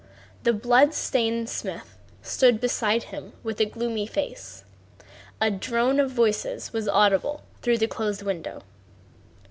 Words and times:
The 0.41 0.51
blood 0.51 0.95
stained 0.95 1.47
smith 1.47 1.95
stood 2.23 2.59
beside 2.59 3.03
him 3.13 3.33
with 3.43 3.59
a 3.59 3.65
gloomy 3.65 4.07
face. 4.07 4.63
A 5.39 5.51
drone 5.51 5.99
of 5.99 6.09
voices 6.09 6.73
was 6.73 6.87
audible 6.87 7.43
through 7.61 7.77
the 7.77 7.87
closed 7.87 8.23
window. 8.23 8.63